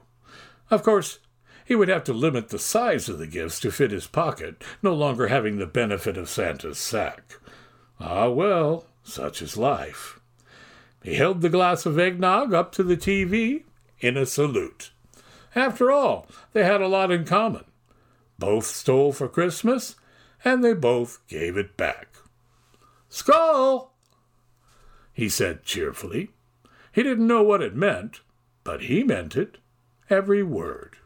Of 0.70 0.82
course, 0.82 1.20
he 1.64 1.76
would 1.76 1.88
have 1.88 2.02
to 2.04 2.12
limit 2.12 2.48
the 2.48 2.58
size 2.58 3.08
of 3.08 3.18
the 3.18 3.26
gifts 3.26 3.60
to 3.60 3.70
fit 3.70 3.92
his 3.92 4.06
pocket, 4.06 4.64
no 4.82 4.94
longer 4.94 5.28
having 5.28 5.58
the 5.58 5.66
benefit 5.66 6.16
of 6.16 6.28
Santa's 6.28 6.78
sack. 6.78 7.34
Ah, 8.00 8.28
well, 8.28 8.86
such 9.04 9.42
is 9.42 9.56
life. 9.56 10.20
He 11.02 11.14
held 11.14 11.40
the 11.40 11.48
glass 11.48 11.86
of 11.86 11.98
eggnog 11.98 12.52
up 12.52 12.72
to 12.72 12.82
the 12.82 12.96
TV 12.96 13.64
in 14.00 14.16
a 14.16 14.26
salute. 14.26 14.90
After 15.54 15.90
all, 15.90 16.26
they 16.52 16.64
had 16.64 16.80
a 16.80 16.88
lot 16.88 17.10
in 17.10 17.24
common. 17.24 17.64
Both 18.38 18.66
stole 18.66 19.12
for 19.12 19.28
Christmas, 19.28 19.96
and 20.44 20.62
they 20.62 20.74
both 20.74 21.26
gave 21.28 21.56
it 21.56 21.76
back. 21.76 22.16
Skoal! 23.08 23.92
he 25.12 25.28
said 25.28 25.64
cheerfully. 25.64 26.30
He 26.96 27.02
didn't 27.02 27.26
know 27.26 27.42
what 27.42 27.60
it 27.60 27.76
meant, 27.76 28.22
but 28.64 28.84
he 28.84 29.04
meant 29.04 29.36
it, 29.36 29.58
every 30.08 30.42
word. 30.42 30.96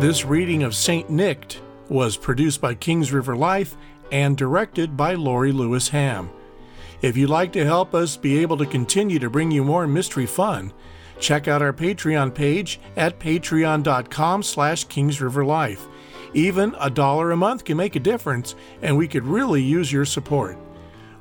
This 0.00 0.24
reading 0.24 0.64
of 0.64 0.74
St. 0.74 1.08
Nicked 1.08 1.60
was 1.88 2.16
produced 2.16 2.60
by 2.60 2.74
Kings 2.74 3.12
River 3.12 3.36
Life 3.36 3.76
and 4.10 4.36
directed 4.36 4.96
by 4.96 5.14
Lori 5.14 5.52
Lewis 5.52 5.90
Ham. 5.90 6.30
If 7.00 7.16
you'd 7.16 7.30
like 7.30 7.52
to 7.52 7.64
help 7.64 7.94
us 7.94 8.16
be 8.16 8.38
able 8.38 8.56
to 8.56 8.66
continue 8.66 9.20
to 9.20 9.30
bring 9.30 9.52
you 9.52 9.62
more 9.62 9.86
mystery 9.86 10.26
fun, 10.26 10.72
check 11.20 11.46
out 11.46 11.62
our 11.62 11.72
Patreon 11.72 12.34
page 12.34 12.80
at 12.96 13.20
patreon.com 13.20 14.42
slash 14.42 14.84
kingsriverlife. 14.88 15.86
Even 16.32 16.74
a 16.80 16.90
dollar 16.90 17.30
a 17.30 17.36
month 17.36 17.64
can 17.64 17.76
make 17.76 17.94
a 17.94 18.00
difference, 18.00 18.56
and 18.82 18.98
we 18.98 19.06
could 19.06 19.24
really 19.24 19.62
use 19.62 19.92
your 19.92 20.04
support. 20.04 20.58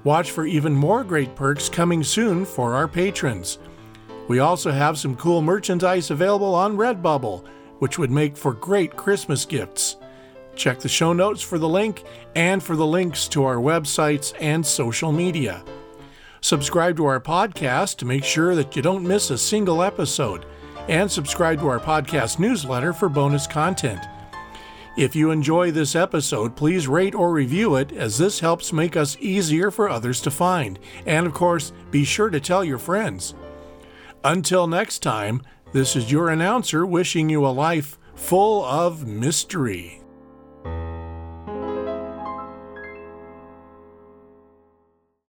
Watch 0.04 0.32
for 0.32 0.46
even 0.46 0.74
more 0.74 1.04
great 1.04 1.36
perks 1.36 1.70
coming 1.70 2.04
soon 2.04 2.46
for 2.46 2.74
our 2.74 2.88
patrons. 2.88 3.60
We 4.28 4.40
also 4.40 4.72
have 4.72 4.98
some 4.98 5.16
cool 5.16 5.42
merchandise 5.42 6.12
available 6.12 6.54
on 6.56 6.78
Redbubble, 6.78 7.46
which 7.80 7.98
would 7.98 8.12
make 8.12 8.36
for 8.36 8.54
great 8.54 8.96
Christmas 8.96 9.46
gifts. 9.46 9.98
Check 10.56 10.80
the 10.80 10.90
show 10.90 11.14
notes 11.14 11.42
for 11.42 11.58
the 11.58 11.70
link 11.70 12.04
and 12.36 12.62
for 12.62 12.76
the 12.76 12.86
links 12.86 13.28
to 13.30 13.44
our 13.44 13.56
websites 13.56 14.34
and 14.40 14.66
social 14.66 15.12
media. 15.12 15.64
Subscribe 16.42 16.98
to 16.98 17.06
our 17.06 17.20
podcast 17.20 17.98
to 17.98 18.06
make 18.06 18.24
sure 18.24 18.56
that 18.56 18.76
you 18.76 18.82
don't 18.82 19.08
miss 19.08 19.30
a 19.30 19.38
single 19.38 19.82
episode, 19.82 20.46
and 20.90 21.10
subscribe 21.10 21.60
to 21.60 21.68
our 21.68 21.80
podcast 21.80 22.40
newsletter 22.40 22.92
for 22.92 23.08
bonus 23.08 23.48
content. 23.48 24.02
If 24.96 25.16
you 25.16 25.32
enjoy 25.32 25.72
this 25.72 25.96
episode, 25.96 26.56
please 26.56 26.88
rate 26.88 27.16
or 27.16 27.32
review 27.32 27.78
it, 27.78 27.92
as 27.92 28.20
this 28.20 28.40
helps 28.40 28.72
make 28.72 28.96
us 28.96 29.18
easier 29.20 29.72
for 29.72 29.90
others 29.90 30.22
to 30.22 30.30
find. 30.30 30.78
And 31.08 31.26
of 31.26 31.34
course, 31.34 31.74
be 31.90 32.04
sure 32.04 32.30
to 32.30 32.40
tell 32.40 32.64
your 32.64 32.78
friends. 32.78 33.34
Until 34.24 34.68
next 34.68 35.00
time, 35.00 35.42
this 35.72 35.96
is 35.96 36.12
your 36.12 36.30
announcer 36.30 36.86
wishing 36.86 37.28
you 37.28 37.44
a 37.44 37.50
life 37.50 37.98
full 38.14 38.64
of 38.64 39.08
mystery. 39.08 40.03